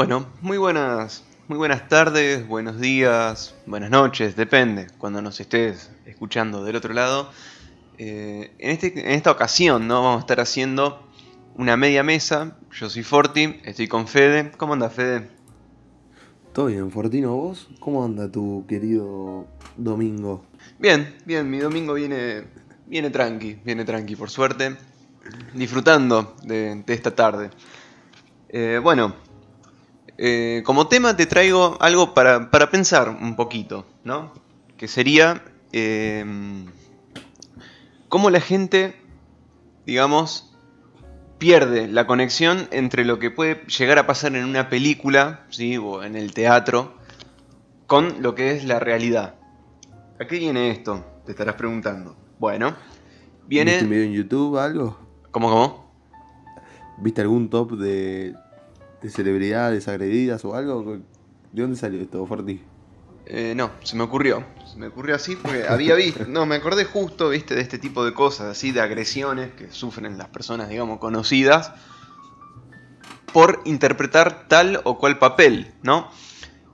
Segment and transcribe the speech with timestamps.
[0.00, 6.64] Bueno, muy buenas, muy buenas tardes, buenos días, buenas noches, depende cuando nos estés escuchando
[6.64, 7.30] del otro lado.
[7.98, 10.02] Eh, en, este, en esta ocasión ¿no?
[10.02, 11.06] vamos a estar haciendo
[11.54, 12.56] una media mesa.
[12.72, 14.52] Yo soy Forti, estoy con Fede.
[14.56, 15.28] ¿Cómo anda Fede?
[16.54, 17.68] Todo bien, Fortino, ¿vos?
[17.78, 20.46] ¿Cómo anda tu querido domingo?
[20.78, 22.44] Bien, bien, mi domingo viene,
[22.86, 24.78] viene tranqui, viene tranqui, por suerte.
[25.52, 27.50] Disfrutando de, de esta tarde.
[28.48, 29.14] Eh, bueno,
[30.22, 34.34] eh, como tema te traigo algo para, para, pensar un poquito, ¿no?
[34.76, 36.22] Que sería eh,
[38.10, 39.00] cómo la gente,
[39.86, 40.54] digamos,
[41.38, 45.78] pierde la conexión entre lo que puede llegar a pasar en una película, ¿sí?
[45.78, 46.98] O en el teatro,
[47.86, 49.36] con lo que es la realidad.
[50.20, 51.02] ¿A qué viene esto?
[51.24, 52.14] Te estarás preguntando.
[52.38, 52.76] Bueno,
[53.46, 53.70] viene...
[53.70, 54.98] ¿Viste un video en YouTube algo?
[55.30, 55.94] ¿Cómo, cómo?
[56.98, 58.34] ¿Viste algún top de
[59.02, 60.98] de celebridades agredidas o algo?
[61.52, 62.60] ¿De dónde salió esto, Forti?
[63.26, 64.44] Eh, no, se me ocurrió.
[64.70, 66.24] Se me ocurrió así porque había visto.
[66.28, 70.18] No, me acordé justo, viste, de este tipo de cosas, así, de agresiones que sufren
[70.18, 71.72] las personas, digamos, conocidas
[73.32, 76.10] por interpretar tal o cual papel, ¿no?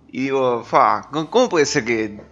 [0.08, 2.22] Y digo, fa, ¿cómo puede ser que,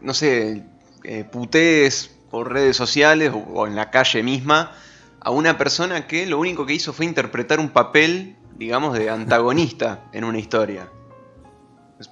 [0.00, 0.64] no sé,
[1.02, 4.76] eh, putees por redes sociales o, o en la calle misma
[5.18, 10.04] a una persona que lo único que hizo fue interpretar un papel digamos, de antagonista
[10.12, 10.90] en una historia.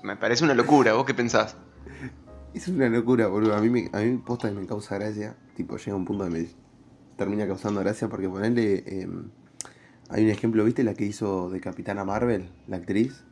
[0.03, 1.57] Me parece una locura, ¿vos qué pensás?
[2.55, 3.55] Es una locura, boludo.
[3.55, 5.37] A mí, me, a mí posta que me causa gracia.
[5.55, 6.49] Tipo, llega un punto donde me
[7.17, 8.83] termina causando gracia porque ponerle...
[8.87, 9.29] Em,
[10.09, 13.25] hay un ejemplo, ¿viste la que hizo de Capitana Marvel, la actriz?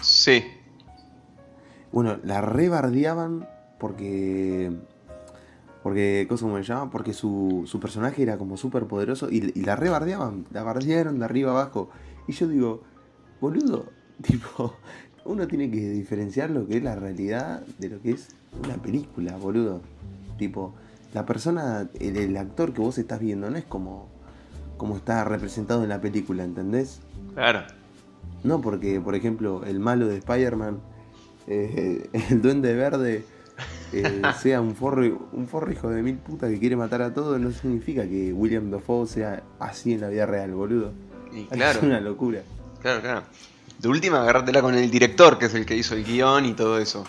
[0.00, 0.42] Sí.
[1.92, 3.46] Bueno, la rebardeaban
[3.78, 4.72] porque...
[5.82, 6.90] Porque, ¿cómo se llama?
[6.90, 10.46] Porque su, su personaje era como súper poderoso y, y la rebardeaban.
[10.50, 11.90] La bardearon de arriba abajo.
[12.26, 12.82] Y yo digo,
[13.40, 13.86] boludo,
[14.22, 14.74] tipo,
[15.24, 18.28] uno tiene que diferenciar lo que es la realidad de lo que es
[18.64, 19.80] una película, boludo.
[20.38, 20.74] Tipo,
[21.14, 24.08] la persona, el, actor que vos estás viendo no es como,
[24.76, 27.00] como está representado en la película, ¿entendés?
[27.34, 27.64] Claro.
[28.44, 30.80] No porque, por ejemplo, el malo de Spider-Man,
[31.46, 33.24] eh, el duende verde,
[33.92, 37.38] eh, sea un forro, un forro hijo de mil putas que quiere matar a todos,
[37.40, 40.92] no significa que William Dafoe sea así en la vida real, boludo.
[41.50, 41.78] claro.
[41.78, 42.42] Es una locura.
[42.80, 43.22] Claro, claro.
[43.78, 46.78] De última, agarrátela con el director, que es el que hizo el guion y todo
[46.78, 47.04] eso.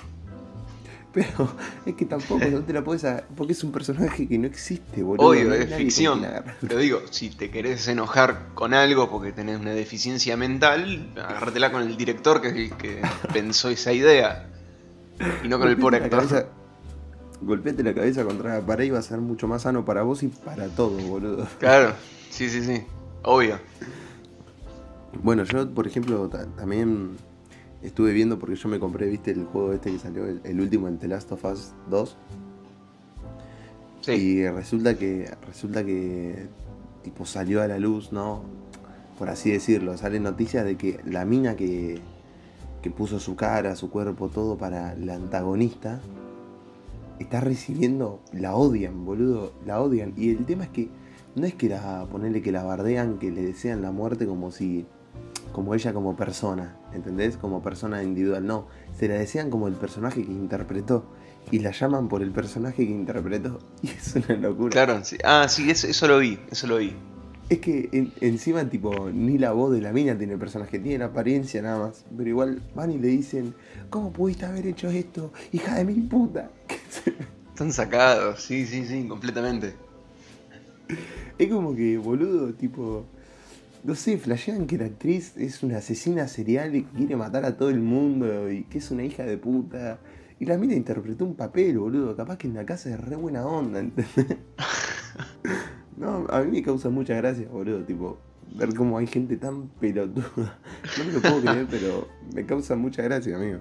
[1.13, 1.47] Pero
[1.85, 3.05] es que tampoco no te la puedes.
[3.35, 5.27] Porque es un personaje que no existe, boludo.
[5.27, 6.25] Obvio, es ficción.
[6.61, 11.83] Pero digo, si te querés enojar con algo porque tenés una deficiencia mental, agárratela con
[11.83, 13.01] el director, que es el que
[13.33, 14.49] pensó esa idea.
[15.43, 16.49] Y no con el pobre actor.
[17.41, 20.23] golpeate la cabeza contra la pared y va a ser mucho más sano para vos
[20.23, 21.47] y para todos, boludo.
[21.59, 21.93] Claro,
[22.31, 22.83] sí, sí, sí.
[23.21, 23.59] Obvio.
[25.21, 27.11] Bueno, yo, por ejemplo, también
[27.81, 30.97] estuve viendo porque yo me compré, viste, el juego este que salió, el, último en
[30.97, 32.17] The Last of Us 2.
[34.01, 34.11] Sí.
[34.11, 36.47] Y resulta que, resulta que,
[37.03, 38.43] tipo, salió a la luz, ¿no?
[39.19, 41.99] Por así decirlo, salen noticias de que la mina que,
[42.81, 46.01] que puso su cara, su cuerpo, todo para la antagonista,
[47.19, 50.13] está recibiendo, la odian, boludo, la odian.
[50.17, 50.89] Y el tema es que
[51.35, 54.85] no es que la, ponerle que la bardean, que le desean la muerte como si
[55.53, 57.37] como ella como persona, ¿entendés?
[57.37, 61.05] Como persona individual, no, se la desean como el personaje que interpretó
[61.51, 64.71] y la llaman por el personaje que interpretó y es una locura.
[64.71, 65.17] Claro, sí.
[65.23, 66.93] ah, sí, eso, eso lo vi, eso lo vi.
[67.49, 71.05] Es que encima, tipo, ni la voz de la mina tiene el personaje, tiene la
[71.05, 72.05] apariencia nada más.
[72.15, 73.53] Pero igual van y le dicen,
[73.89, 75.31] ¿cómo pudiste haber hecho esto?
[75.51, 76.49] Hija de mil puta.
[77.49, 79.75] Están sacados, sí, sí, sí, completamente.
[81.37, 83.05] Es como que, boludo, tipo,
[83.83, 87.69] no sé, flashean que la actriz es una asesina serial y quiere matar a todo
[87.69, 89.99] el mundo y que es una hija de puta.
[90.39, 92.15] Y la mina interpretó un papel, boludo.
[92.15, 94.37] Capaz que en la casa es re buena onda, ¿entendés?
[95.97, 97.83] no, a mí me causa mucha gracia, boludo.
[97.83, 98.19] Tipo,
[98.55, 100.59] ver cómo hay gente tan pelotuda.
[100.97, 103.59] No me lo puedo creer, pero me causa mucha gracia, amigo.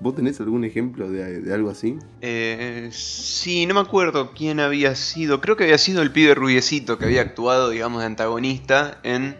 [0.00, 1.98] ¿Vos tenés algún ejemplo de, algo así?
[2.20, 5.40] Eh, sí, no me acuerdo quién había sido.
[5.40, 9.36] Creo que había sido el pibe rubiecito que había actuado, digamos, de antagonista en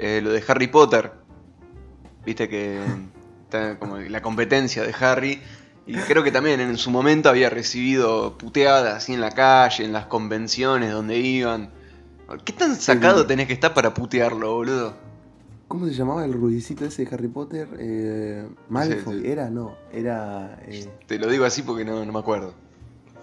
[0.00, 1.12] eh, lo de Harry Potter.
[2.24, 2.80] Viste que
[3.44, 5.40] está como la competencia de Harry.
[5.86, 9.92] Y creo que también en su momento había recibido puteadas así en la calle, en
[9.92, 11.70] las convenciones donde iban.
[12.44, 14.94] ¿Qué tan sacado tenés que estar para putearlo, boludo?
[15.66, 17.68] ¿Cómo se llamaba el ruidicito ese de Harry Potter?
[17.78, 19.50] Eh, Malfoy, ¿era?
[19.50, 20.60] No, era...
[20.66, 22.54] Eh, Te lo digo así porque no, me acuerdo.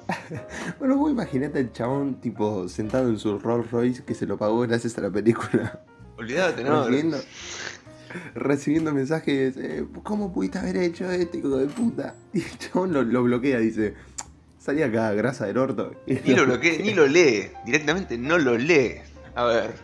[0.80, 4.60] bueno, vos imaginate al chabón tipo sentado en su Rolls Royce que se lo pagó
[4.62, 5.82] gracias a la película.
[6.18, 6.86] Olvídate, ¿no?
[8.36, 12.16] recibiendo mensajes, eh, ¿cómo pudiste haber hecho esto, hijo de puta?
[12.34, 13.96] Y el chabón lo, bloquea, dice,
[14.60, 15.94] salí acá, grasa del orto.
[16.06, 18.96] Ni lo bloquea, ni lo lee, directamente no lo lee.
[19.36, 19.76] A ver.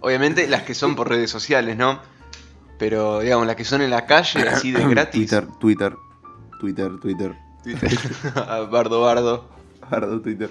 [0.00, 2.00] Obviamente las que son por redes sociales, ¿no?
[2.78, 5.28] Pero, digamos, las que son en la calle, así de gratis.
[5.28, 5.96] Twitter, Twitter,
[6.60, 7.36] Twitter, Twitter.
[7.62, 7.90] Twitter.
[8.70, 9.48] bardo, bardo.
[9.90, 10.50] Bardo, Twitter.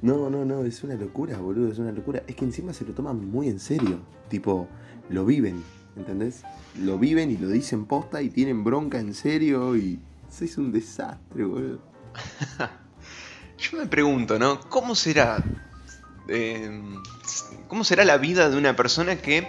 [0.00, 2.22] No, no, no, es una locura, boludo, es una locura.
[2.26, 4.00] Es que encima se lo toman muy en serio.
[4.28, 4.68] Tipo,
[5.10, 5.62] lo viven,
[5.96, 6.42] ¿entendés?
[6.80, 9.98] Lo viven y lo dicen posta y tienen bronca en serio y.
[10.30, 11.80] Eso es un desastre, boludo.
[13.58, 14.60] Yo me pregunto, ¿no?
[14.68, 15.42] ¿Cómo será?
[16.28, 16.82] Eh,
[17.66, 19.48] ¿Cómo será la vida de una persona que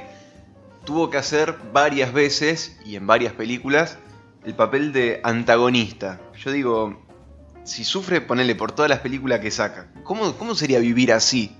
[0.85, 3.97] tuvo que hacer varias veces y en varias películas
[4.45, 6.19] el papel de antagonista?
[6.37, 6.97] Yo digo,
[7.69, 9.87] si sufre, ponele por todas las películas que saca.
[10.03, 11.55] ¿Cómo, cómo sería vivir así?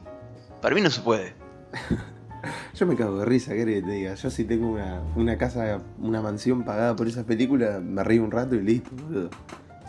[0.62, 1.34] Para mí no se puede.
[2.74, 4.16] Yo me cago de risa, ¿qué te diga?
[4.16, 4.78] Yo si tengo
[5.16, 9.30] una, casa, una mansión pagada por esas películas, me río un rato y listo, boludo.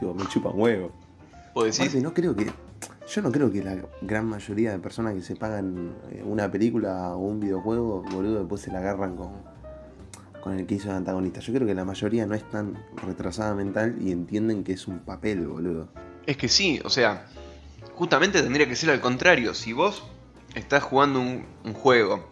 [0.01, 0.93] Digo, me chupan huevo.
[1.55, 2.03] ¿Puedo decir?
[2.03, 2.51] no creo que.
[3.09, 7.15] Yo no creo que la gran mayoría de personas que se pagan eh, una película
[7.15, 9.33] o un videojuego, boludo, después se la agarran con,
[10.43, 11.41] con el que hizo el antagonista.
[11.41, 12.75] Yo creo que la mayoría no es tan
[13.07, 15.89] retrasada mental y entienden que es un papel, boludo.
[16.27, 17.27] Es que sí, o sea,
[17.95, 19.55] justamente tendría que ser al contrario.
[19.55, 20.03] Si vos
[20.55, 22.31] estás jugando un, juego,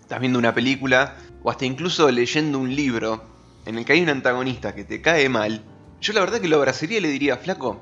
[0.00, 3.24] estás viendo una película, o hasta incluso leyendo un libro
[3.66, 5.62] en el que hay un antagonista que te cae mal,
[6.00, 7.80] yo la verdad que lo abrazaría y le diría, flaco,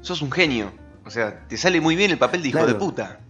[0.00, 0.72] sos un genio.
[1.04, 3.20] O sea, te sale muy bien el papel de hijo de puta.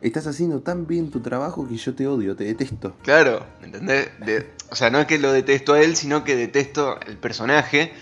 [0.00, 2.94] Estás haciendo tan bien tu trabajo que yo te odio, te detesto.
[3.02, 4.10] Claro, ¿me entendés?
[4.70, 7.92] o sea, no es que lo detesto a él, sino que detesto el personaje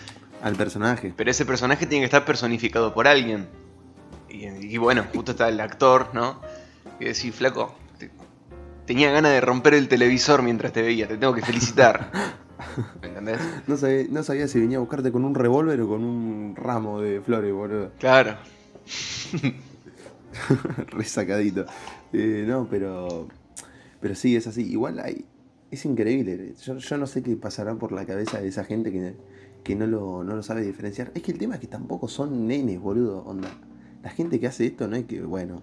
[0.43, 1.13] al personaje.
[1.17, 3.47] Pero ese personaje tiene que estar personificado por alguien.
[4.29, 6.41] Y, bueno, justo está el actor, ¿no?
[7.01, 7.75] Y decir, flaco,
[8.87, 12.11] tenía ganas de romper el televisor mientras te veía, te tengo que felicitar.
[13.01, 13.39] ¿Me entendés?
[13.67, 17.01] No sabía, no sabía si venía a buscarte con un revólver o con un ramo
[17.01, 17.93] de flores, boludo.
[17.99, 18.37] Claro.
[20.89, 21.67] Resacadito.
[22.13, 23.29] Eh, no, pero.
[24.01, 24.63] Pero sí, es así.
[24.71, 25.25] Igual hay.
[25.71, 26.55] Es increíble.
[26.63, 29.15] Yo, yo no sé qué pasará por la cabeza de esa gente que
[29.67, 31.11] que no lo, no lo sabe diferenciar.
[31.17, 33.25] Es que el tema es que tampoco son nenes, boludo.
[33.25, 33.49] Onda.
[34.05, 35.61] La gente que hace esto no es que, bueno,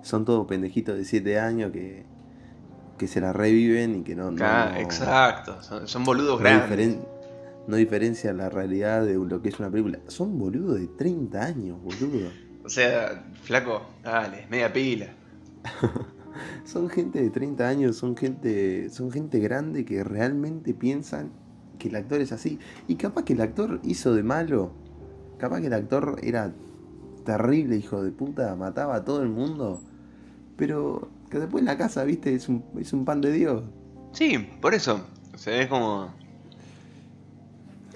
[0.00, 2.06] son todos pendejitos de 7 años que,
[2.96, 4.30] que se la reviven y que no.
[4.78, 6.96] exacto, son, boludos grandes.
[7.66, 9.98] no diferencia la realidad de lo que es una película.
[10.06, 12.30] Son boludos de 30 años, boludo.
[12.64, 15.08] O sea, flaco, dale, media pila.
[16.64, 21.32] son gente de 30 años, son gente, son gente grande que realmente piensan
[21.78, 22.58] que el actor es así.
[22.88, 24.72] Y capaz que el actor hizo de malo.
[25.38, 26.52] Capaz que el actor era
[27.24, 29.80] terrible, hijo de puta, mataba a todo el mundo.
[30.56, 33.64] Pero que después en la casa, viste, es un, es un pan de Dios.
[34.12, 35.04] Sí, por eso.
[35.34, 36.14] O sea, es como.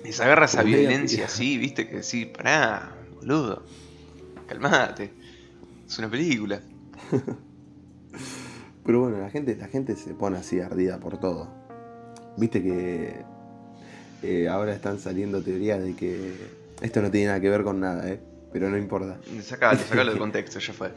[0.04, 3.62] Les agarra esa violencia así, viste, que sí, pará, boludo.
[4.46, 5.12] Calmate.
[5.86, 6.60] Es una película.
[8.84, 11.48] Pero bueno, la gente, la gente se pone así ardida por todo.
[12.36, 13.24] Viste que
[14.22, 16.32] eh, ahora están saliendo teorías de que
[16.82, 18.20] esto no tiene nada que ver con nada, ¿eh?
[18.52, 19.18] pero no importa.
[19.42, 20.90] Sacalo, sacalo de contexto, ya fue.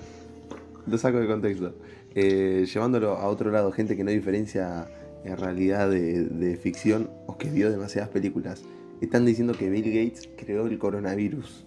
[0.87, 1.75] Lo saco de contexto.
[2.15, 4.87] Eh, llevándolo a otro lado, gente que no diferencia
[5.23, 8.63] en realidad de, ficción o que vio demasiadas películas,
[9.01, 11.65] están diciendo que Bill Gates creó el coronavirus.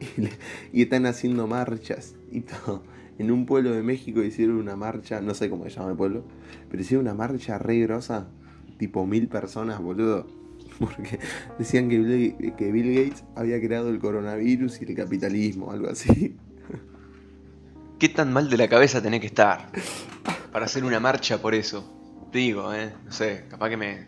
[0.72, 2.82] Y, están haciendo marchas y todo.
[3.18, 6.24] En un pueblo de México hicieron una marcha, no sé cómo se llama el pueblo,
[6.70, 8.26] pero hicieron una marcha re grosa,
[8.78, 10.41] tipo mil personas, boludo
[10.82, 11.20] porque
[11.58, 16.36] decían que Bill, Gates había creado el coronavirus y el capitalismo, algo así.
[18.00, 19.68] ¿Qué tan mal de la cabeza tenés que estar
[20.50, 21.88] para hacer una marcha por eso?
[22.32, 22.92] Te digo, ¿eh?
[23.04, 24.06] No sé, capaz que me...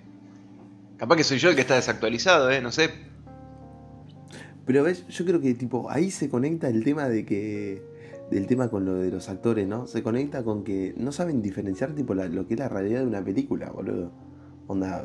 [0.97, 2.61] Capaz que soy yo el que está desactualizado, ¿eh?
[2.61, 2.91] No sé.
[4.67, 7.83] Pero ves, yo creo que tipo ahí se conecta el tema de que
[8.31, 9.87] del tema con lo de los actores, ¿no?
[9.87, 13.23] Se conecta con que no saben diferenciar tipo lo que es la realidad de una
[13.23, 14.11] película, boludo.
[14.67, 15.05] Onda,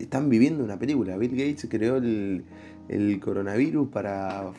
[0.00, 1.16] están viviendo una película.
[1.16, 2.44] Bill Gates creó el,
[3.22, 4.52] coronavirus para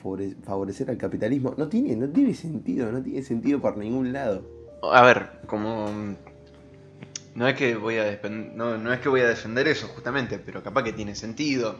[0.45, 1.53] favorecer al capitalismo.
[1.57, 4.43] No tiene, no tiene sentido, no tiene sentido por ningún lado.
[4.91, 5.89] A ver, como
[7.35, 8.19] no es que voy a
[8.55, 11.79] no, no es que voy a defender eso justamente, pero capaz que tiene sentido.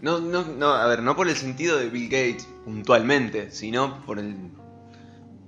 [0.00, 4.18] No, no, no, a ver, no por el sentido de Bill Gates puntualmente, sino por
[4.18, 4.36] el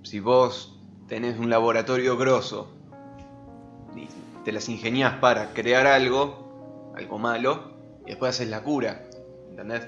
[0.02, 0.78] si vos
[1.08, 2.68] tenés un laboratorio grosso
[3.96, 4.06] y
[4.44, 6.45] te las ingeniás para crear algo,
[6.96, 9.02] algo malo, y después haces la cura,
[9.50, 9.82] ¿entendés?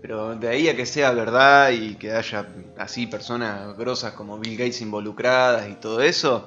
[0.00, 2.46] Pero de ahí a que sea verdad y que haya
[2.78, 6.46] así personas grosas como Bill Gates involucradas y todo eso,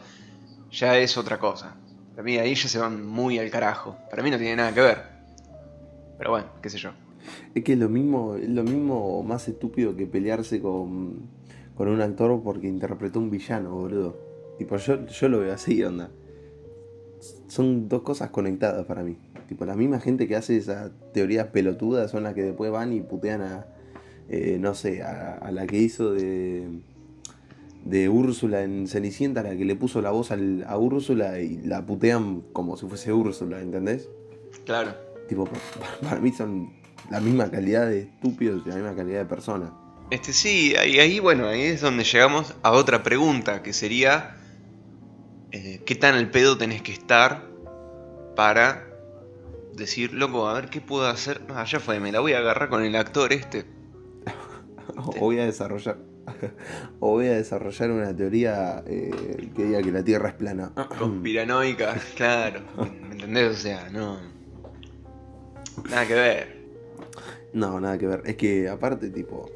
[0.72, 1.76] ya es otra cosa.
[2.12, 3.96] Para mí ahí ya se van muy al carajo.
[4.10, 5.04] Para mí no tiene nada que ver.
[6.18, 6.92] Pero bueno, qué sé yo.
[7.54, 11.30] Es que es lo mismo, es lo mismo más estúpido que pelearse con,
[11.76, 14.18] con un actor porque interpretó un villano, boludo.
[14.58, 16.10] Tipo, yo, yo lo veo así, onda.
[17.48, 19.18] Son dos cosas conectadas para mí.
[19.54, 23.02] Tipo, la misma gente que hace esas teorías pelotudas son las que después van y
[23.02, 23.68] putean a,
[24.28, 26.68] eh, no sé, a, la que hizo de,
[27.86, 32.42] de Úrsula en Cenicienta, la que le puso la voz a Úrsula y la putean
[32.52, 34.10] como si fuese Úrsula, ¿entendés?
[34.66, 34.96] Claro.
[35.30, 35.48] Tipo,
[36.02, 36.74] para, mí son
[37.12, 39.70] la misma calidad de estúpidos y la misma calidad de personas.
[40.10, 44.36] Este sí, ahí, ahí bueno, ahí es donde llegamos a otra pregunta, que sería
[45.52, 47.54] eh, ¿qué tan al pedo tenés que estar
[48.36, 48.93] para
[49.76, 51.42] decir, loco, a ver qué puedo hacer?
[51.48, 53.66] No, ya fue, me la voy a agarrar con el actor este.
[54.96, 55.98] o voy a desarrollar.
[57.00, 60.72] O voy a desarrollar una teoría eh, que diga que la Tierra es plana.
[60.98, 62.62] Conspiranoica, claro.
[62.78, 63.52] ¿Me entendés?
[63.52, 64.20] O sea, no.
[65.90, 66.64] Nada que ver.
[67.52, 68.22] No, nada que ver.
[68.26, 69.50] Es que aparte, tipo,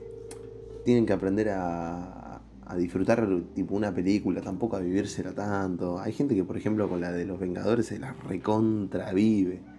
[0.83, 5.99] tienen que aprender a, a disfrutar tipo una película, tampoco a vivírsela tanto.
[5.99, 9.76] Hay gente que, por ejemplo, con la de los Vengadores se la recontravive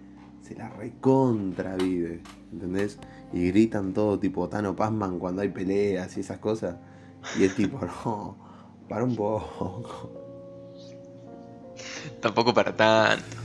[0.49, 2.97] se la recontravive, ¿entendés?
[3.31, 6.75] Y gritan todo tipo Tano Pasman cuando hay peleas y esas cosas.
[7.39, 8.35] Y es tipo, no,
[8.89, 10.11] para un poco.
[12.19, 13.37] Tampoco para tanto.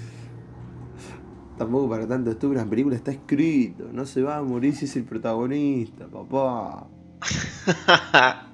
[1.58, 4.96] Tampoco para tanto, esto gran película está escrito, no se va a morir si es
[4.96, 6.88] el protagonista, papá.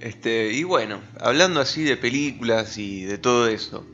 [0.00, 3.84] este, y bueno, hablando así de películas y de todo eso,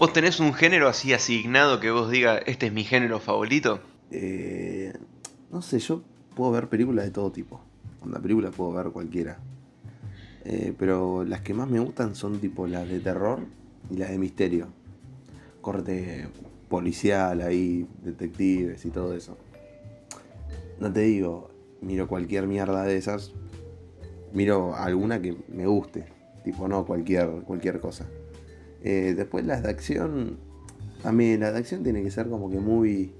[0.00, 3.80] ¿Vos tenés un género así asignado que vos digas, este es mi género favorito?
[4.10, 4.94] Eh,
[5.52, 6.00] no sé, yo
[6.34, 7.60] puedo ver películas de todo tipo.
[8.00, 9.36] Una película puedo ver cualquiera.
[10.46, 13.40] Eh, pero las que más me gustan son tipo las de terror
[13.90, 14.68] y las de misterio.
[15.60, 16.28] Corte
[16.70, 19.36] policial ahí, detectives y todo eso.
[20.78, 21.50] No te digo,
[21.82, 23.34] miro cualquier mierda de esas.
[24.32, 26.06] Miro alguna que me guste.
[26.42, 28.06] Tipo, no cualquier, cualquier cosa.
[28.82, 30.38] Eh, después las de acción,
[31.04, 33.12] a mí la de acción tiene que ser como que muy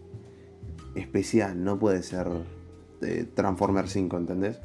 [0.94, 2.28] especial, no puede ser
[3.00, 4.58] de Transformer 5, ¿entendés?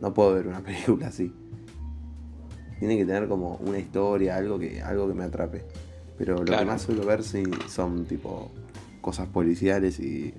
[0.00, 1.32] No puedo ver una película así.
[2.78, 5.62] Tiene que tener como una historia, algo que, algo que me atrape.
[6.18, 8.50] Pero lo que más suelo ver sí, son tipo
[9.00, 10.34] cosas policiales y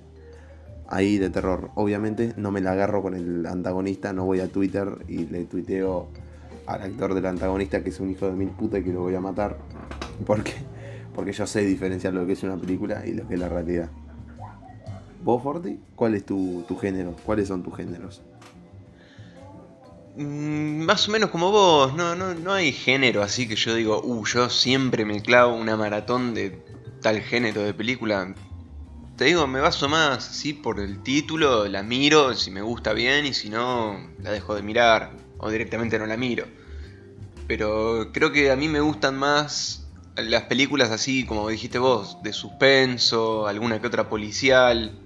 [0.88, 1.70] ahí de terror.
[1.74, 6.08] Obviamente no me la agarro con el antagonista, no voy a Twitter y le tuiteo
[6.66, 9.14] al actor del antagonista que es un hijo de mil puta y que lo voy
[9.14, 9.58] a matar.
[10.26, 10.54] ¿Por qué?
[11.14, 13.90] Porque yo sé diferenciar lo que es una película y lo que es la realidad.
[15.22, 15.78] ¿Vos, Forti?
[15.96, 17.16] ¿Cuál es tu, género?
[17.24, 18.20] ¿Cuáles son tus géneros?
[20.16, 24.00] Mm, más o menos como vos, no, no, no hay género así que yo digo,
[24.04, 26.62] uh, yo siempre me clavo una maratón de
[27.00, 28.34] tal género de película.
[29.16, 33.26] Te digo, me baso más, sí, por el título, la miro, si me gusta bien
[33.26, 35.12] y si no, la dejo de mirar
[35.44, 36.46] o directamente no la miro.
[37.46, 39.86] Pero creo que a mí me gustan más
[40.16, 44.98] las películas así, como dijiste vos, de suspenso, alguna que otra policial.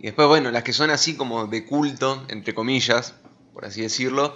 [0.00, 3.14] Y después, bueno, las que son así como de culto, entre comillas,
[3.54, 4.34] por así decirlo,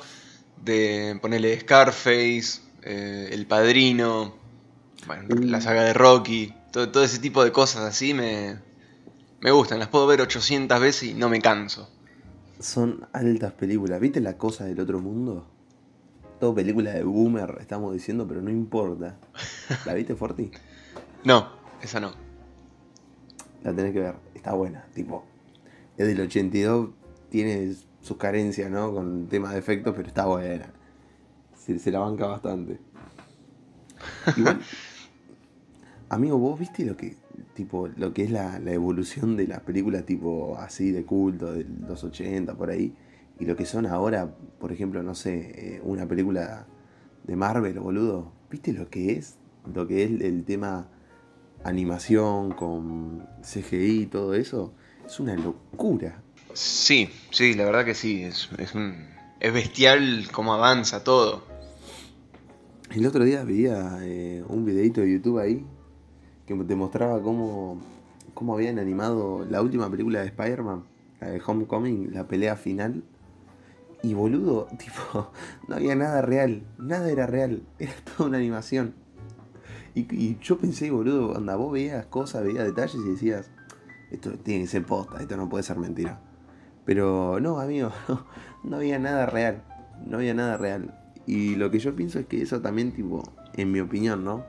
[0.62, 4.36] de ponerle Scarface, eh, El Padrino,
[5.08, 5.62] la mm.
[5.62, 8.56] saga de Rocky, todo, todo, ese tipo de cosas así me,
[9.40, 9.80] me gustan.
[9.80, 11.90] Las puedo ver 800 veces y no me canso.
[12.62, 13.98] Son altas películas.
[14.00, 15.44] ¿Viste la cosa del otro mundo?
[16.38, 19.16] Todo película de boomer, estamos diciendo, pero no importa.
[19.84, 20.50] ¿La viste, Forti?
[21.24, 22.10] No, esa no.
[23.62, 24.84] La tenés que ver, está buena.
[24.92, 25.24] Tipo,
[25.96, 26.90] es del 82,
[27.30, 28.92] tiene sus carencias, ¿no?
[28.92, 30.72] Con tema de efectos, pero está buena.
[31.56, 32.80] Se, se la banca bastante.
[34.36, 34.60] Igual,
[36.08, 37.16] amigo, vos viste lo que
[37.54, 42.02] tipo lo que es la, evolución de las películas tipo así de culto de los
[42.04, 42.94] 80 por ahí
[43.38, 46.66] y lo que son ahora, por ejemplo, no sé, eh, una película
[47.24, 48.32] de Marvel, boludo.
[48.50, 49.36] ¿Viste lo que es?
[49.74, 50.88] Lo que es el tema
[51.64, 54.74] animación con CGI y todo eso.
[55.04, 56.22] Es una locura.
[56.52, 58.22] Sí, sí, la verdad que sí.
[58.22, 58.74] Es, es,
[59.40, 61.44] es bestial cómo avanza todo.
[62.94, 65.64] El otro día veía eh, un videito de YouTube ahí
[66.66, 67.80] te mostraba cómo,
[68.34, 70.84] cómo habían animado la última película de Spider-Man,
[71.20, 73.02] la de Homecoming, la pelea final.
[74.02, 75.30] Y boludo, tipo,
[75.68, 78.94] no había nada real, nada era real, era toda una animación.
[79.94, 83.50] Y, yo pensé, boludo, anda, vos veías cosas, veías detalles y decías,
[84.10, 86.18] esto tiene que ser posta, esto no puede ser mentira.
[86.84, 87.90] Pero no, amigo,
[88.64, 89.62] no había nada real,
[90.06, 90.98] no había nada real.
[91.26, 93.22] Y lo que yo pienso es que eso también, tipo,
[93.54, 94.44] en mi opinión, ¿no?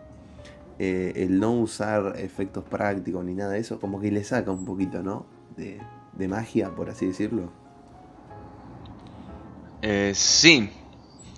[0.86, 4.66] Eh, el no usar efectos prácticos ni nada de eso, como que le saca un
[4.66, 5.25] poquito, ¿no?
[5.56, 5.80] De,
[6.12, 7.54] de magia, por así decirlo.
[9.82, 10.70] Eh, sí,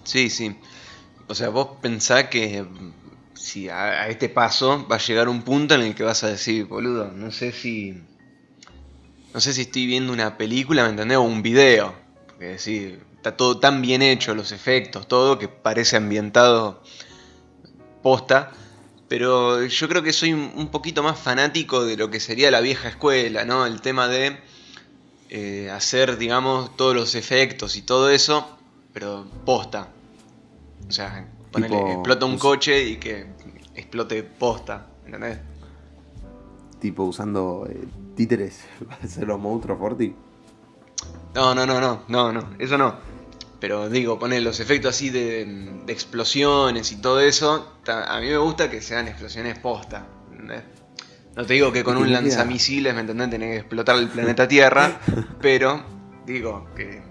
[0.04, 0.56] sí, sí.
[1.28, 2.66] O sea, vos pensás que
[3.36, 6.66] si a, este paso va a llegar un punto en el que vas a decir,
[6.66, 8.02] boludo, no sé si.
[9.32, 11.20] No sé si estoy viendo una película, ¿me entendés?
[11.20, 11.94] O un video.
[12.26, 16.82] Porque sí, está todo tan bien hecho, los efectos, todo, que parece ambientado
[18.02, 18.52] posta.
[19.18, 22.90] Pero yo creo que soy un poquito más fanático de lo que sería la vieja
[22.90, 23.66] escuela, ¿no?
[23.66, 24.36] El tema de
[25.30, 28.58] eh, hacer, digamos, todos los efectos y todo eso,
[28.92, 29.88] pero posta.
[30.90, 33.28] O sea, ponerle, explota un coche y que
[33.74, 35.40] explote posta, ¿entendés?
[36.82, 40.14] Tipo usando eh, títeres para hacer los monstruos Forti.
[41.34, 42.96] No, no, no, no, no, no, eso no.
[43.66, 45.42] Pero digo, poner los efectos así de,
[45.88, 50.06] explosiones y todo eso, a mí me gusta que sean explosiones posta.
[51.36, 53.32] No te digo que con un lanzamisiles, ¿me entendés?
[53.32, 55.00] Tenés que explotar el planeta Tierra,
[55.42, 55.84] pero
[56.28, 57.02] digo que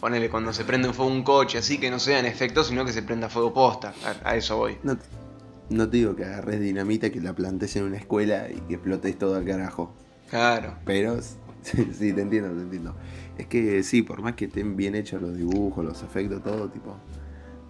[0.00, 2.92] ponele cuando se prende en fuego un coche, así que no sean efectos, sino que
[2.92, 3.94] se prenda fuego posta.
[4.24, 4.78] A, eso voy.
[4.82, 9.16] No, te digo que agarres dinamita, que la plantes en una escuela y que explotes
[9.16, 9.94] todo al carajo.
[10.30, 10.78] Claro.
[10.84, 11.20] Pero
[11.62, 12.96] sí, te entiendo, te entiendo.
[13.42, 16.96] Es que sí, por más que estén bien hechos los dibujos, los efectos, todo, tipo,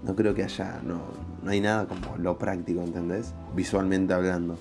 [0.02, 1.00] no creo que haya, no,
[1.42, 3.32] no hay nada como lo práctico, ¿entendés?
[3.56, 4.58] Visualmente hablando.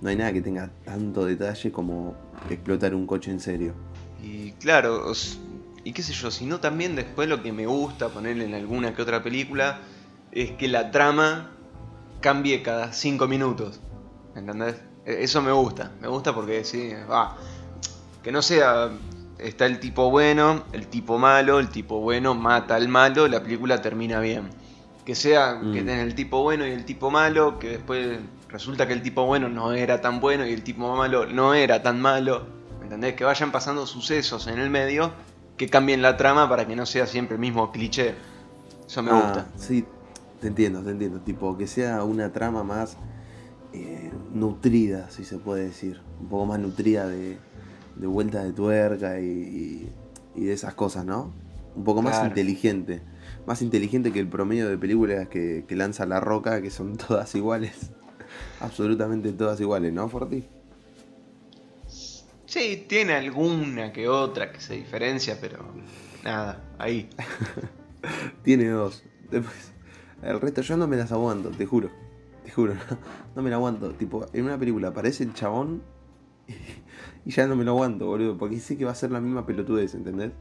[0.00, 2.16] No hay nada que tenga tanto detalle como
[2.50, 3.72] explotar un coche en serio.
[4.20, 5.12] Y claro,
[5.84, 9.02] y qué sé yo, sino también después lo que me gusta ponerle en alguna que
[9.02, 9.78] otra película
[10.32, 11.52] es que la trama
[12.20, 13.80] cambie cada cinco minutos.
[14.34, 14.74] ¿Entendés?
[15.06, 17.36] E, eso me gusta, me gusta porque sí, va.
[18.24, 18.90] Que no sea
[19.38, 23.80] está el tipo bueno, el tipo malo, el tipo bueno mata al malo, la película
[23.82, 24.50] termina bien.
[25.04, 25.86] Que sea que mm.
[25.86, 28.18] tenga el tipo bueno y el tipo malo, que después
[28.48, 31.82] resulta que el tipo bueno no era tan bueno y el tipo malo no era
[31.82, 32.46] tan malo.
[32.78, 33.14] ¿Me entendés?
[33.14, 35.12] Que vayan pasando sucesos en el medio
[35.56, 38.14] que cambien la trama para que no sea siempre el mismo cliché.
[38.86, 39.46] Eso me ah, gusta.
[39.56, 39.84] Sí,
[40.40, 41.20] te entiendo, te entiendo.
[41.20, 42.96] Tipo, que sea una trama más
[43.72, 46.00] eh, nutrida, si se puede decir.
[46.20, 47.38] Un poco más nutrida de,
[47.96, 49.88] de vuelta de tuerca y,
[50.34, 51.32] de esas cosas, ¿no?
[51.74, 53.02] Un poco más inteligente.
[53.46, 57.90] Más inteligente que el promedio de películas que, lanza La Roca, que son todas iguales.
[58.60, 60.44] Absolutamente todas iguales, ¿no, Forti?
[62.46, 65.58] Sí, tiene alguna que otra que se diferencia, pero
[66.22, 67.08] nada, ahí.
[68.42, 69.02] tiene dos.
[69.30, 69.72] Después,
[70.22, 71.90] el resto yo no me las aguanto, te juro.
[72.44, 72.80] Te juro, no,
[73.36, 73.92] no me la aguanto.
[73.92, 75.82] Tipo, en una película aparece el chabón
[76.46, 76.52] y
[77.24, 79.94] ya no me lo aguanto, boludo, porque sé que va a ser la misma pelotudez,
[79.94, 80.32] ¿entendés?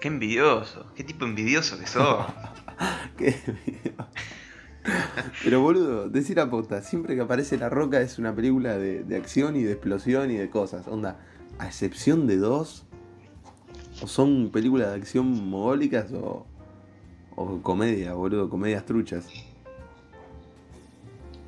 [0.00, 2.26] Qué envidioso, qué tipo envidioso que sos.
[3.16, 4.08] qué envidioso.
[5.44, 9.54] Pero boludo, decir a posta, siempre que aparece La Roca es una película de, acción
[9.54, 10.88] y de explosión y de cosas.
[10.88, 11.20] Onda,
[11.58, 12.84] a excepción de dos,
[14.02, 16.46] o son películas de acción mogólicas o,
[17.36, 19.28] o comedia, boludo, comedias truchas.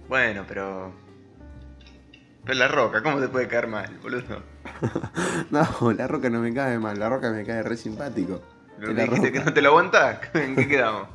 [0.08, 0.92] Bueno, pero
[2.44, 4.42] pero la roca, ¿cómo te puede caer mal, boludo?
[5.50, 8.42] no, la roca no me cae mal, la roca me cae re simpático.
[8.78, 10.18] ¿Pero me dijiste que no te lo aguantás?
[10.35, 11.09] ¿En qué quedamos?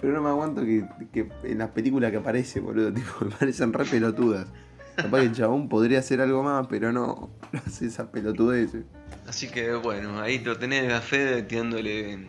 [0.00, 3.84] Pero no me aguanto que, en las películas que aparece, boludo, tipo, me parecen re
[3.84, 4.48] pelotudas.
[4.96, 8.72] Capaz que el chabón podría hacer algo más, pero no, no hace esa pelotudez.
[9.28, 12.26] Así que bueno, ahí lo tenés a Fede tirándole.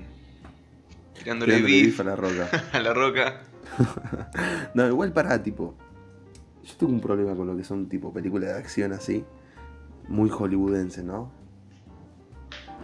[1.17, 2.50] tirándole, tirándole a la roca.
[2.72, 3.41] a la roca.
[4.76, 5.76] no, igual para, tipo,
[6.63, 9.26] yo tengo un problema con lo que son tipo películas de acción así,
[10.08, 11.32] muy hollywoodense, ¿no?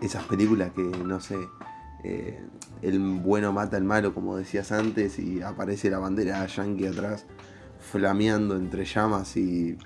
[0.02, 1.38] Esas películas que, no sé,
[2.04, 2.40] eh,
[2.82, 7.26] el bueno mata al malo, como decías antes, y aparece la bandera yankee atrás,
[7.80, 9.78] flameando entre llamas y,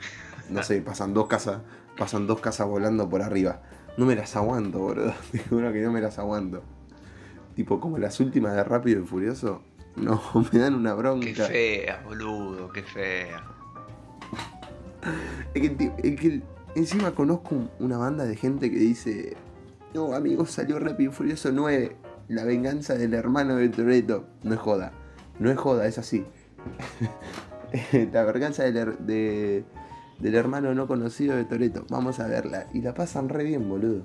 [0.50, 1.62] no sé, pasan dos casas,
[1.98, 3.62] pasan dos casas volando por arriba.
[3.98, 5.14] No me las aguanto, boludo.
[5.32, 6.64] Te juro que no me las aguanto.
[7.56, 9.64] Tipo, como las últimas de Rápido y Furioso.
[9.96, 10.22] No,
[10.54, 11.26] me dan una bronca.
[11.26, 13.44] Qué fea, boludo, qué fea.
[15.54, 16.42] Es que,
[16.76, 19.38] encima conozco una banda de gente que dice:
[19.94, 21.96] No, amigos, salió Rápido Furioso 9.
[22.28, 24.28] La venganza del hermano de Toreto.
[24.44, 24.92] No es joda.
[25.40, 26.26] No es joda, es así.
[28.12, 28.96] la venganza del,
[30.20, 31.86] del hermano no conocido de Toreto.
[31.90, 32.68] Vamos a verla.
[32.74, 34.04] Y la pasan re bien, boludo.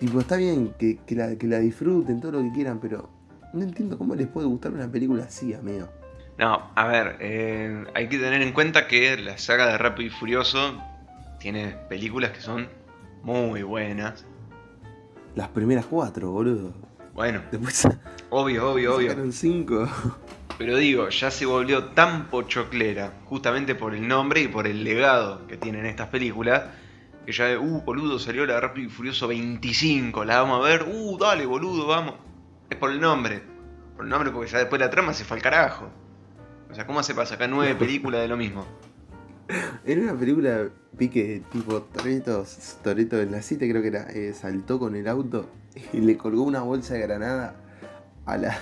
[0.00, 3.08] Tipo, está bien que, la, que la disfruten, todo lo que quieran, pero
[3.52, 5.88] no entiendo cómo les puede gustar una película así, amigo.
[6.36, 10.10] No, a ver, eh, hay que tener en cuenta que la saga de Rápido y
[10.10, 10.82] Furioso
[11.38, 12.68] tiene películas que son
[13.22, 14.26] muy buenas.
[15.36, 16.74] Las primeras cuatro, boludo.
[17.14, 17.86] Bueno, después.
[18.30, 19.10] Obvio, obvio, obvio.
[19.10, 19.88] Sacaron cinco.
[20.58, 25.46] Pero digo, ya se volvió tan pochoclera, justamente por el nombre y por el legado
[25.46, 26.64] que tienen estas películas,
[27.26, 31.18] que ya, uh, boludo, salió la Rápido y Furioso 25, la vamos a ver, uh,
[31.18, 32.14] dale, boludo, vamos.
[32.70, 33.42] Es por el nombre,
[33.96, 35.90] por el nombre porque ya después la trama se fue al carajo.
[36.70, 38.66] O sea, ¿cómo hace para sacar nueve películas de lo mismo?
[39.84, 42.44] En una película vi que tipo Toreto,
[42.82, 45.50] Toreto en la cita creo que era, eh, saltó con el auto
[45.92, 47.56] y le colgó una bolsa de granada
[48.26, 48.58] a la,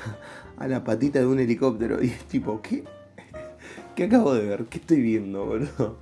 [0.56, 2.02] a la patita de un helicóptero.
[2.02, 2.84] Y es tipo, ¿qué?
[3.96, 4.64] ¿Qué acabo de ver?
[4.64, 5.98] ¿Qué estoy viendo, boludo?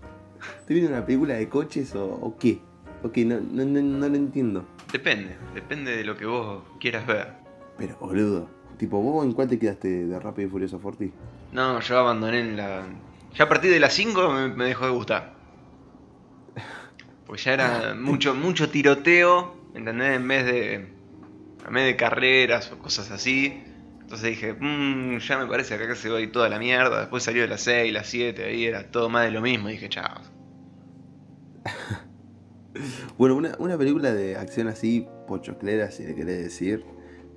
[0.60, 2.60] ¿Estoy viendo una película de coches o, qué?
[3.02, 4.64] Ok, no, no, no, lo entiendo.
[4.92, 7.34] Depende, depende de lo que vos quieras ver.
[7.78, 11.12] Pero, boludo, tipo, ¿vos en cuál te quedaste de Rápido y Furioso Forti?
[11.52, 12.84] No, yo abandoné en la.
[13.34, 15.34] Ya a partir de las 5 me, dejó de gustar.
[17.26, 20.16] Pues ya era mucho, mucho tiroteo, ¿entendés?
[20.16, 20.74] En vez de.
[20.74, 23.62] En vez de carreras o cosas así.
[24.00, 26.98] Entonces dije, mmm, ya me parece que acá se va a ir toda la mierda.
[27.00, 29.68] Después salió de las 6, las 7, ahí era todo más de lo mismo.
[29.68, 30.20] Y dije, chao.
[33.18, 36.84] bueno, una, película de acción así, pochoclera, si le querés decir,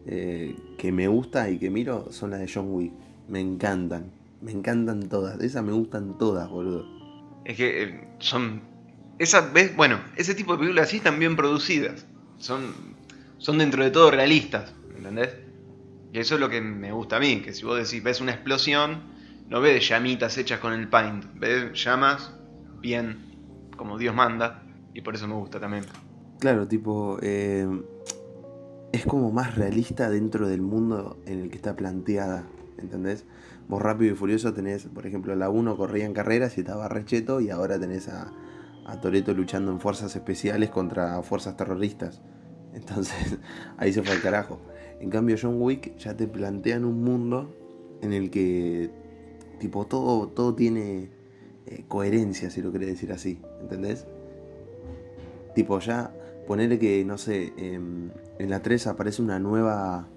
[0.07, 2.93] eh, que me gusta y que miro son las de John Wick.
[3.27, 5.39] Me encantan, me encantan todas.
[5.41, 6.85] Esas me gustan todas, boludo.
[7.45, 8.61] Es que eh, son.
[9.19, 9.75] Esas, ¿ves?
[9.75, 12.05] Bueno, ese tipo de películas así están bien producidas.
[12.37, 12.73] Son,
[13.37, 15.35] son dentro de todo realistas, ¿entendés?
[16.11, 18.33] Y eso es lo que me gusta a mí, que si vos decís, ves una
[18.33, 19.01] explosión,
[19.49, 22.33] no ves llamitas hechas con el paint, ves llamas
[22.79, 25.85] bien, como Dios manda, y por eso me gusta también.
[26.39, 27.67] Claro, tipo, eh,
[28.91, 32.45] es como más realista dentro del mundo en el que está planteada,
[32.83, 33.25] ¿entendés?
[33.67, 37.41] Vos rápido y furioso tenés, por ejemplo, la 1 corría en carreras y estaba recheto,
[37.41, 38.31] y ahora tenés a,
[38.85, 42.21] a Toreto luchando en fuerzas especiales contra fuerzas terroristas.
[42.73, 43.37] Entonces,
[43.77, 44.59] ahí se fue al carajo.
[44.99, 47.55] En cambio, John Wick ya te plantean un mundo
[48.01, 48.89] en el que,
[49.59, 51.09] tipo, todo, todo tiene
[51.65, 54.05] eh, coherencia, si lo querés decir así, ¿entendés?
[55.55, 56.13] Tipo, ya
[56.47, 60.09] ponerle que, no sé, en la 3 aparece una nueva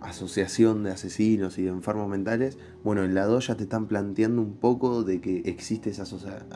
[0.00, 2.58] asociación de asesinos y de enfermos mentales.
[2.84, 6.04] Bueno, en la 2 ya te están planteando un poco de que existe esa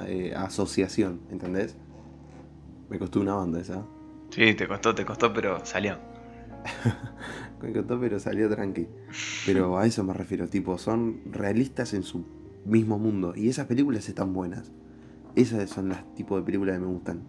[0.06, 1.76] eh, asociación, ¿entendés?
[2.88, 3.84] Me costó una banda esa.
[4.30, 5.98] Sí, te costó, te costó, pero salió.
[7.62, 8.86] me costó, pero salió tranqui.
[9.46, 12.24] Pero a eso me refiero, tipo, son realistas en su
[12.64, 13.34] mismo mundo.
[13.36, 14.70] Y esas películas están buenas.
[15.34, 17.22] Esas son las tipos de películas que me gustan.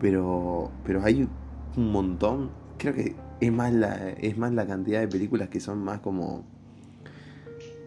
[0.00, 1.28] Pero, pero hay
[1.76, 2.50] un montón.
[2.78, 6.44] Creo que es más, la, es más la cantidad de películas que son más como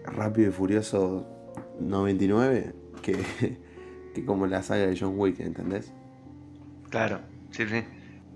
[0.05, 1.27] Rápido y Furioso
[1.79, 3.17] 99 que,
[4.13, 5.91] que como la saga de John Wick, ¿entendés?
[6.89, 7.83] Claro, sí, sí.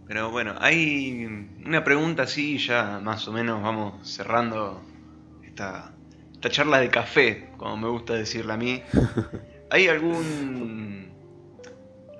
[0.07, 1.25] Pero bueno, hay
[1.65, 4.81] una pregunta así, ya más o menos vamos cerrando
[5.43, 5.91] esta,
[6.31, 8.81] esta charla de café, como me gusta decirla a mí.
[9.69, 11.09] ¿Hay algún,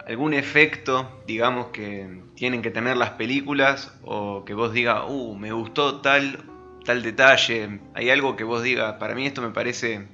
[0.08, 5.52] algún efecto, digamos, que tienen que tener las películas o que vos digas, uh, me
[5.52, 6.46] gustó tal,
[6.86, 7.82] tal detalle?
[7.94, 10.08] ¿Hay algo que vos digas, para mí esto me parece,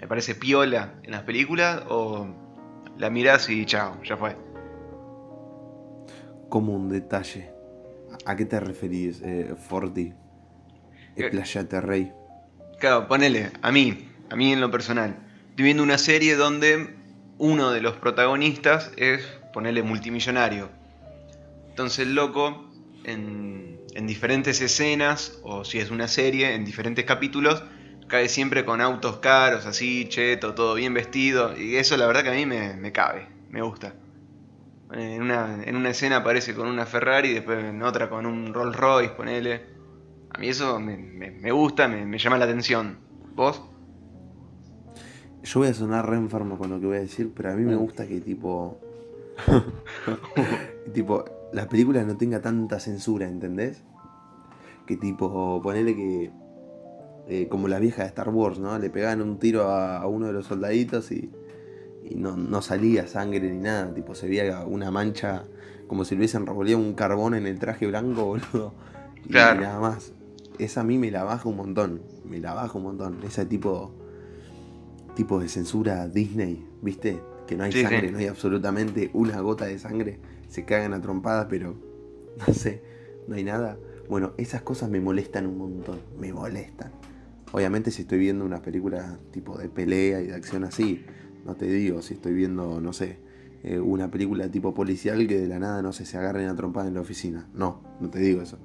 [0.00, 2.28] me parece piola en las películas o
[2.96, 4.36] la mirás y chao, ya fue?
[6.50, 7.48] como un detalle.
[8.26, 10.12] ¿A qué te referís, eh, Forti?
[11.16, 12.12] Explayate, Rey.
[12.78, 15.16] Claro, ponele, a mí, a mí en lo personal.
[15.48, 16.99] Estoy viendo una serie donde
[17.40, 20.68] uno de los protagonistas es, ponele, multimillonario.
[21.70, 22.70] Entonces el loco,
[23.04, 27.64] en, en diferentes escenas, o si es una serie, en diferentes capítulos,
[28.06, 31.56] cae siempre con autos caros, así, cheto, todo bien vestido.
[31.58, 33.94] Y eso la verdad que a mí me, me cabe, me gusta.
[34.92, 38.76] En una, en una escena aparece con una Ferrari, después en otra con un Rolls
[38.76, 39.64] Royce, ponele.
[40.34, 42.98] A mí eso me, gusta, me, llama la atención.
[43.34, 43.62] ¿Vos?
[45.42, 47.64] Yo voy a sonar re enfermo con lo que voy a decir, pero a mí
[47.64, 48.78] me gusta que tipo.
[50.92, 53.82] tipo, la película no tenga tanta censura, ¿entendés?
[54.86, 56.30] Que tipo, ponele que.
[57.28, 58.78] Eh, como la vieja de Star Wars, ¿no?
[58.78, 61.30] Le pegaban un tiro a uno de los soldaditos y
[62.04, 65.44] y no, salía sangre ni nada, tipo se veía una mancha
[65.86, 68.72] como si le hubiesen revolvido un carbón en el traje blanco, boludo.
[69.28, 70.12] Y nada más.
[70.58, 73.18] Esa a mí me la baja un montón, me la baja un montón.
[73.24, 73.92] Ese tipo,
[75.20, 77.20] tipo de censura Disney, ¿viste?
[77.46, 80.18] Que no hay sangre, no hay absolutamente una gota de sangre.
[80.48, 81.74] Se cagan a trompadas, pero
[82.48, 82.82] no sé,
[83.28, 83.76] no hay nada.
[84.08, 86.90] Bueno, esas cosas me molestan un montón, me molestan.
[87.52, 91.04] Obviamente si estoy viendo una película tipo de pelea y de acción así,
[91.44, 93.18] no te digo si estoy viendo, no sé,
[93.62, 96.88] eh, una película tipo policial que de la nada, no sé, se agarren a trompada
[96.88, 97.46] en la oficina.
[97.52, 98.58] No, no te digo eso.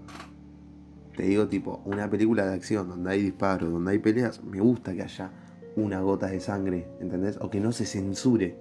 [1.17, 4.93] te digo, tipo, una película de acción donde hay disparos, donde hay peleas, me gusta
[4.93, 5.31] que haya
[5.75, 7.37] una gota de sangre, ¿entendés?
[7.41, 8.57] O que no se censure.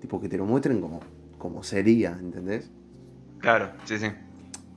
[0.00, 1.00] Tipo, que te lo muestren como,
[1.38, 2.70] como sería, ¿entendés?
[3.38, 4.06] Claro, sí, sí.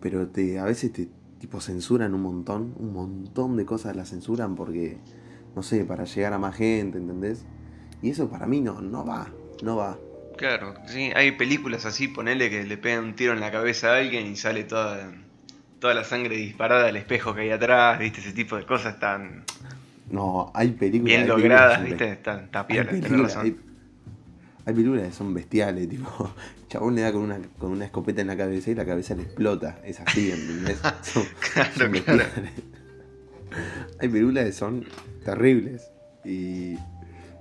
[0.02, 4.56] Pero te, a veces te tipo censuran un montón, un montón de cosas las censuran
[4.56, 4.98] porque,
[5.56, 7.46] no sé, para llegar a más gente, ¿entendés?
[8.02, 9.28] Y eso para mí no, no va,
[9.64, 9.98] no va.
[10.38, 13.98] Claro, sí, hay películas así, ponele que le pegan un tiro en la cabeza a
[13.98, 15.12] alguien y sale toda,
[15.80, 18.20] toda la sangre disparada al espejo que hay atrás, ¿viste?
[18.20, 19.46] Ese tipo de cosas tan...
[20.10, 21.18] No, hay películas...
[21.18, 22.12] Bien logradas, ¿viste?
[22.12, 23.58] Está, está hay, películas, hay,
[24.66, 26.32] hay, películas que son bestiales, tipo...
[26.70, 29.24] Chabón le da con una, con una escopeta en la cabeza y la cabeza le
[29.24, 29.80] explota.
[29.86, 30.80] Es así, ¿entendés?
[31.02, 32.24] Son, claro, claro.
[34.00, 34.86] Hay películas que son
[35.24, 35.90] terribles.
[36.26, 36.76] Y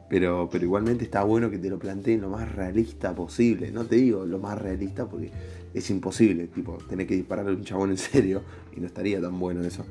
[0.09, 3.71] pero, pero igualmente está bueno que te lo planteen lo más realista posible.
[3.73, 5.31] No te digo lo más realista porque
[5.75, 8.43] es imposible, tipo, tener que disparar a un chabón en serio
[8.77, 9.85] y no estaría tan bueno eso.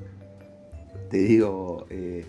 [1.10, 2.26] Te digo eh,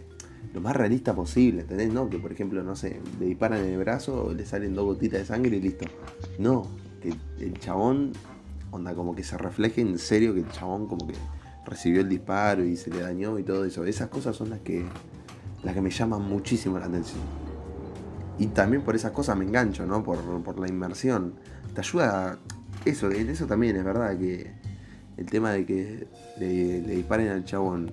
[0.57, 1.93] lo más realista posible, ¿entendés?
[1.93, 5.21] No, que por ejemplo, no sé, le disparan en el brazo, le salen dos gotitas
[5.21, 5.85] de sangre y listo.
[6.39, 6.67] No,
[7.03, 7.13] que
[7.45, 8.15] el chabón,
[8.71, 11.15] onda, como que se refleje en serio que el chabón como que
[11.67, 13.85] recibió el disparo y se le dañó y todo eso.
[13.85, 14.83] Esas cosas son las que,
[15.63, 17.21] las que me llaman muchísimo la atención.
[18.39, 20.03] Y también por esas cosas me engancho, ¿no?
[20.03, 21.35] Por, la inmersión.
[21.75, 22.39] Te ayuda.
[22.87, 24.53] Eso, eso también es verdad que
[25.19, 27.93] el tema de que le, disparen al chabón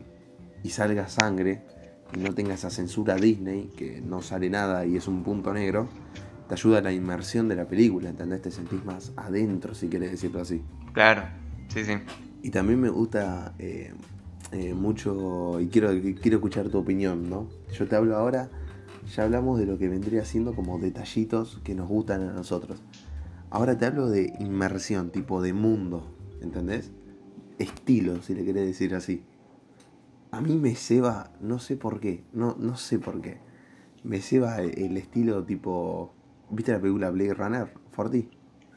[0.63, 1.72] y salga sangre
[2.17, 5.87] no tenga esa censura Disney, que no sale nada y es un punto negro,
[6.47, 8.41] te ayuda a la inmersión de la película, ¿entendés?
[8.41, 10.61] Te sentís más adentro, si quieres decirlo así.
[10.93, 11.23] Claro,
[11.69, 11.93] sí, sí.
[12.41, 13.93] Y también me gusta eh,
[14.51, 15.89] eh, mucho, y quiero,
[16.21, 17.47] quiero escuchar tu opinión, ¿no?
[17.71, 18.49] Yo te hablo ahora
[19.15, 22.81] ya hablamos de lo que vendría siendo como detallitos que nos gustan a nosotros.
[23.49, 26.91] Ahora te hablo de inmersión, tipo de mundo, ¿entendés?
[27.59, 29.23] Estilo, si le querés decir así.
[30.33, 33.37] A mí me ceba, no sé por qué, no, no sé por qué.
[34.03, 36.11] Me ceba el estilo tipo.
[36.49, 38.31] ¿Viste la película Blade Runner, Forti?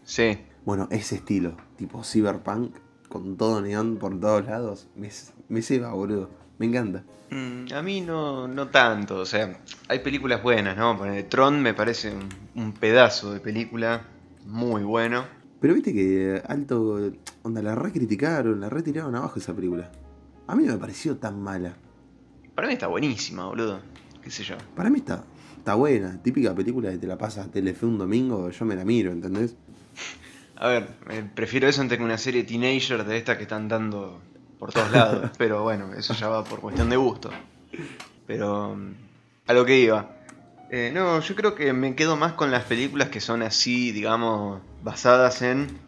[0.05, 0.39] Sí.
[0.67, 2.77] Bueno, ese estilo, tipo cyberpunk,
[3.09, 5.09] con todo neón por todos lados, me,
[5.49, 6.29] me ceba, boludo.
[6.59, 7.05] Me encanta.
[7.31, 11.01] Mm, a mí no, no tanto, o sea, hay películas buenas, ¿no?
[11.31, 12.13] Tron me parece
[12.55, 14.07] un, pedazo de película
[14.45, 15.25] muy bueno.
[15.59, 17.13] Pero viste que alto,
[17.45, 19.91] onda, la recriticaron, la retiraron abajo esa película.
[20.47, 21.77] A mí no me pareció tan mala.
[22.55, 23.81] Para mí está buenísima, boludo.
[24.23, 24.57] ¿Qué sé yo?
[24.75, 25.25] Para mí está,
[25.59, 26.21] está buena.
[26.23, 29.57] Típica película que te la pasas a Telefe un domingo, yo me la miro, ¿entendés?
[30.57, 30.89] A ver,
[31.35, 34.21] prefiero eso antes que una serie teenager de estas que están dando
[34.59, 35.31] por todos lados.
[35.39, 37.31] pero bueno, eso ya va por cuestión de gusto.
[38.27, 38.77] Pero
[39.47, 40.11] a lo que iba.
[40.71, 44.61] Eh, no, yo creo que me quedo más con las películas que son así, digamos,
[44.83, 45.79] basadas en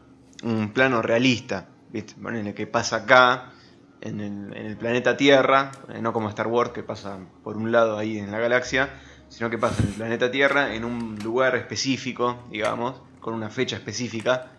[0.43, 1.69] un plano realista.
[1.91, 2.15] ¿Viste?
[2.19, 3.53] Bueno, en el que pasa acá,
[4.01, 4.21] en
[4.55, 8.31] el, planeta Tierra, eh, no como Star Wars que pasa por un lado ahí en
[8.31, 8.91] la galaxia,
[9.29, 13.77] sino que pasa en el planeta Tierra, en un lugar específico, digamos, con una fecha
[13.77, 14.53] específica,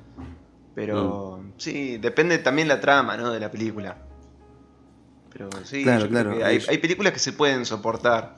[0.76, 1.54] pero mm.
[1.58, 3.32] sí, depende también la trama, ¿no?
[3.32, 3.98] De la película.
[5.32, 8.38] Pero sí, claro, claro, hay, películas que se pueden soportar.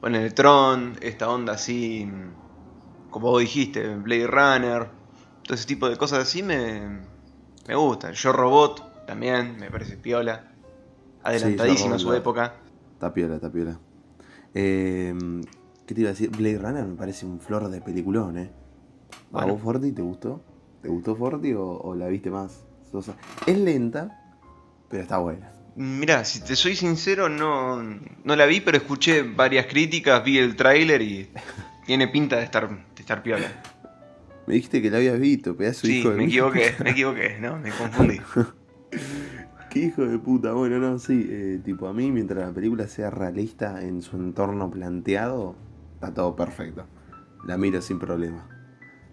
[0.00, 2.08] Bueno, el Tron, esta onda así,
[3.10, 4.88] como vos dijiste, Blade Runner,
[5.42, 7.00] todo ese tipo de cosas así me,
[7.66, 8.12] me gustan.
[8.12, 10.52] Yo Robot también, me parece piola.
[11.22, 12.56] Adelantadísima a su época.
[12.92, 13.80] Está piola, está piola.
[14.52, 15.40] Em,
[15.86, 16.28] ¿Qué te iba a decir?
[16.28, 18.50] Blade Runner me parece un flor de peliculón, ¿eh?
[19.32, 20.42] ¿A vos, Forti, te gustó?
[20.82, 22.66] ¿Te gustó Forti o, la viste más?
[23.46, 24.36] Es lenta,
[24.90, 25.52] pero está buena.
[25.74, 30.54] Mira, si te soy sincero, no, no la vi, pero escuché varias críticas, vi el
[30.54, 31.30] tráiler y
[31.86, 33.62] tiene pinta de estar, de estar piola.
[34.46, 37.56] Me dijiste que la habías visto, pedazo de hijo de me equivoqué, me equivoqué, ¿no?
[37.56, 38.20] Me confundí.
[39.70, 40.52] Qué hijo de puta.
[40.52, 44.70] Bueno, no, sí, eh, tipo a mí, mientras la película sea realista en su entorno
[44.70, 45.54] planteado,
[45.94, 46.86] está todo perfecto.
[47.46, 48.46] La miro sin problema.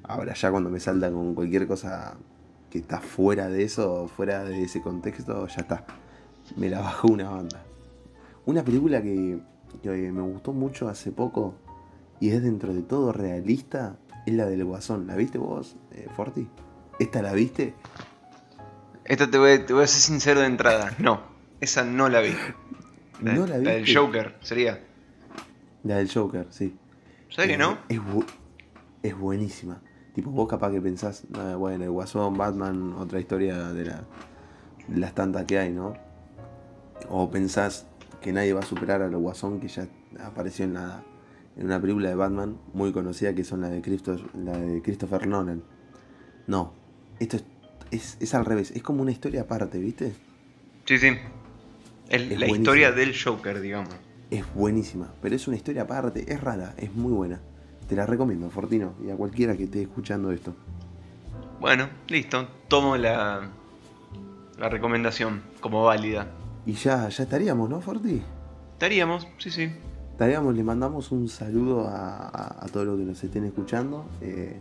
[0.03, 2.15] Ahora ya cuando me salta con cualquier cosa
[2.69, 5.85] que está fuera de eso, fuera de ese contexto, ya está.
[6.55, 7.63] Me la bajó una banda.
[8.45, 9.39] Una película que,
[9.83, 11.55] me gustó mucho hace poco
[12.19, 15.07] y es dentro de todo realista es la del Guasón.
[15.07, 16.47] ¿La viste vos, eh, Forti?
[16.99, 17.73] ¿Esta la viste?
[19.05, 20.95] Esta te voy, a, te voy, a ser sincero de entrada.
[20.97, 21.21] No,
[21.61, 22.33] esa no la vi.
[23.21, 23.65] ¿No la vi?
[23.65, 24.83] La del Joker, sería.
[25.83, 26.75] La del Joker, sí.
[27.29, 27.77] ¿Sabes que no?
[27.87, 27.99] Es,
[29.03, 29.79] es buenísima.
[30.15, 31.25] Tipo, vos capaz que pensás,
[31.57, 34.05] bueno, el Guasón, Batman, otra historia de, la,
[34.93, 35.93] las tantas que hay, ¿no?
[37.09, 37.85] O pensás
[38.21, 39.87] que nadie va a superar al Guasón que ya
[40.23, 41.03] apareció en, la,
[41.57, 43.81] en una película de Batman muy conocida que son la de,
[44.35, 45.63] la de Christopher Nolan.
[46.47, 46.73] No,
[47.19, 47.43] esto es,
[47.95, 50.13] es, al revés, es como una historia aparte, ¿viste?
[50.85, 51.17] Sí, sí.
[52.09, 53.93] la historia del Joker, digamos.
[54.29, 57.39] Es buenísima, pero es una historia aparte, es rara, es muy buena.
[57.87, 60.55] Te la recomiendo, Fortino, y a cualquiera que esté escuchando esto.
[61.59, 63.49] Bueno, listo, tomo la,
[64.57, 66.27] la recomendación como válida.
[66.65, 68.21] Y ya, ya estaríamos, ¿no, Forti?
[68.73, 69.71] Estaríamos, sí, sí.
[70.11, 74.05] Estaríamos, le mandamos un saludo a, todos los que nos estén escuchando.
[74.21, 74.59] Eh,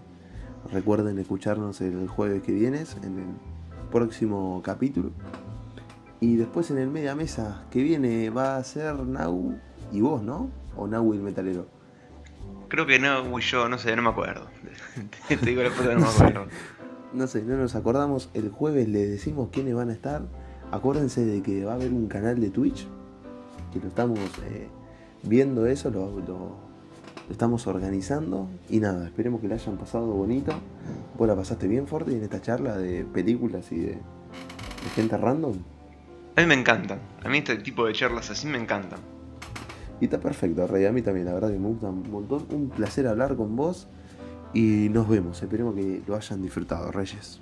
[0.72, 3.26] recuerden escucharnos el jueves que viene, en el
[3.90, 5.10] próximo capítulo.
[6.20, 9.58] Y después en el media mesa que viene va a ser Nau
[9.92, 10.50] y vos, ¿no?
[10.76, 11.66] O Nau y el metalero.
[12.68, 14.46] Creo que Nau y yo, no sé, no me acuerdo.
[15.28, 16.46] Te digo la no me acuerdo.
[17.12, 18.30] no sé, no nos acordamos.
[18.34, 20.22] El jueves le decimos quiénes van a estar.
[20.70, 22.86] Acuérdense de que va a haber un canal de Twitch.
[23.72, 24.68] Que lo estamos eh,
[25.22, 26.10] viendo eso, lo,
[27.30, 28.48] estamos organizando.
[28.68, 30.52] Y nada, esperemos que le hayan pasado bonito.
[31.18, 35.54] Vos la pasaste bien, Forti, en esta charla de películas y de, de gente random.
[36.36, 36.98] A mí me encantan.
[37.22, 38.98] A mí este tipo de charlas así me encantan.
[40.00, 40.84] Y está perfecto, Rey.
[40.86, 42.46] A mí también, la verdad que me gusta un montón.
[42.50, 43.88] Un placer hablar con vos.
[44.52, 45.42] Y nos vemos.
[45.42, 47.40] Esperemos que lo hayan disfrutado, Reyes.